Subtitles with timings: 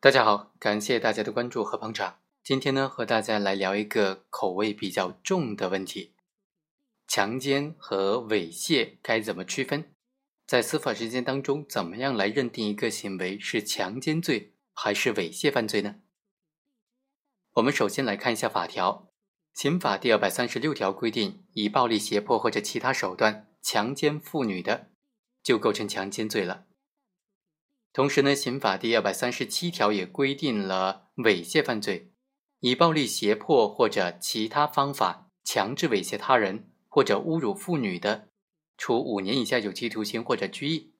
[0.00, 2.20] 大家好，感谢大家的关注和捧场。
[2.44, 6.14] 今天呢，和大家来聊一个口味比较重的问题：
[7.08, 9.92] 强奸和猥亵该怎么区分？
[10.46, 15.96] 在司法实践当中，怎么样来认定一个行为是强奸罪还是猥亵犯罪呢？
[17.54, 19.10] 我们首先来看一下法条。
[19.52, 24.92] 刑法第二百三十六条规定，以暴力胁迫或者其他手段强奸妇女的，
[25.42, 26.66] 就构成强奸罪了。
[27.92, 32.12] 同时呢，刑法第二百三十七条也规定了猥亵犯罪，
[32.60, 38.28] 以暴力胁迫或者其他方法强制猥亵他人或者侮辱妇女的，
[38.76, 40.92] 处五年以下有期徒刑或者拘役。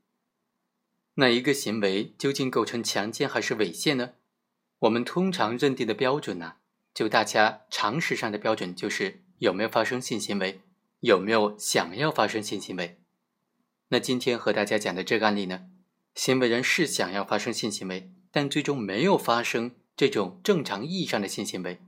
[1.14, 4.12] 那一个行为究竟构成强奸还是猥亵呢？
[4.80, 6.54] 我们通常认定的标准呢？
[6.94, 10.62] 就大家常识上的标准，就是有没有发生性行为，
[11.00, 13.00] 有没有想要发生性行为。
[13.88, 15.68] 那今天和大家讲的这个案例呢，
[16.18, 21.80] 行为人是想要发生性行为，但最终没有发生这种正常意义上的性行为，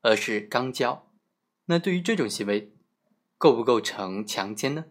[0.00, 1.06] 而是肛交。
[1.66, 2.72] 那对于这种行为，
[3.36, 4.86] 构不构成强奸呢？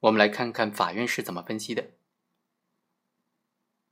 [0.00, 1.90] 我们来看看法院是怎么分析的。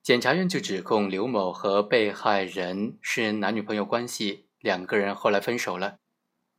[0.03, 4.47] 检察院就指控刘某和被害人是男女朋友关系。
[4.59, 6.01] 两个人后来分手了，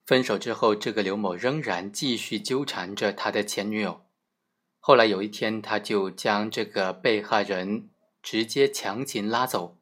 [0.05, 4.05] 分手之后，这个刘某仍然继续纠缠着他的前女友。
[4.83, 7.87] 后来有一天，他就将这个被害人
[8.23, 9.77] 直接强行拉走，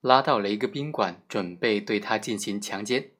[0.00, 3.10] 拉到了一个宾馆，准备对他进行强奸。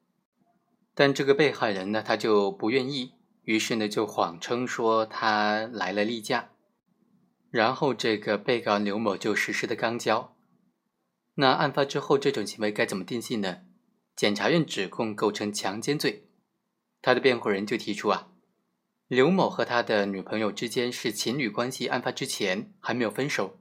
[0.95, 6.51] 但这个被害人呢，他就不愿意，于是呢就谎称说他来了例假，
[7.51, 10.33] 然后这个被告刘某就实施的肛交。
[11.35, 13.57] 那案发之后，这种行为该怎么定性呢？
[14.15, 16.29] 检察院指控构成强奸罪，
[17.01, 18.28] 他的辩护人就提出啊，
[19.09, 23.57] 刘某和他的女朋友之间是情侣关系，案发之前还没有分手，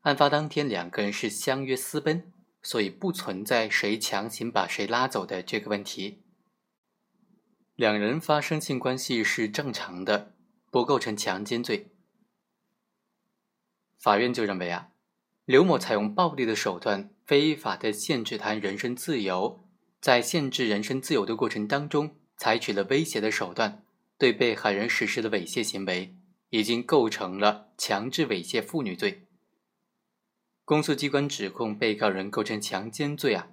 [0.00, 6.24] 案发当天两个人是相约私奔，所以不存在谁强行把谁拉走的这个问题。
[7.76, 10.32] 两人发生性关系是正常的，
[10.72, 11.92] 不构成强奸罪。
[13.96, 14.88] 法院就认为啊，
[15.44, 19.64] 刘某采用暴力的手段，非法的限制他人身自由。
[20.00, 23.83] 在限制人身自由的过程当中，采取了威胁的手段，
[24.18, 26.14] 对被害人实施的猥亵行为，
[26.50, 29.26] 已经构成了强制猥亵妇女罪。
[30.64, 33.50] 公诉机关指控被告人构成强奸罪啊。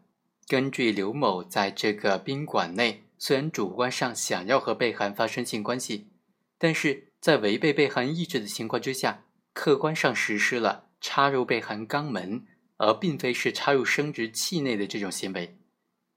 [0.48, 6.10] 根据刘某在这个宾馆内，虽然主观上想要和被害人发生性关系，
[6.58, 12.46] 但是在违背被害人意志的情况之下，客观上实施了插入被害人肛门，
[12.78, 15.58] 而并非是插入生殖器内的这种行为。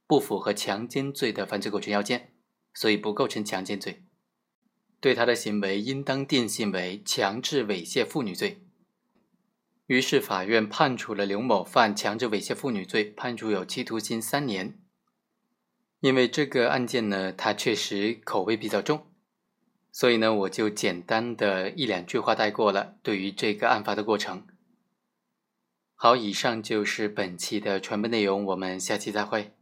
[0.07, 2.35] 不符合强奸罪的犯罪构成要件，
[2.75, 4.03] 所以不构成强奸罪。
[5.05, 8.63] 对他的行为应当定性为强制猥亵妇女罪。
[9.85, 14.79] 于是法院判处了刘某犯强制猥亵妇女罪，判处有期徒刑三年。
[16.01, 19.07] 因为这个案件呢，它确实口味比较重，
[19.93, 22.97] 所以呢，我就简单的一两句话带过了。
[23.03, 24.47] 对于这个案发的过程，
[25.95, 29.53] 好，以上就是本期的全部内容，我们下期再会。